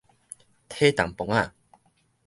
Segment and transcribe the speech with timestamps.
[0.67, 1.53] 體重磅仔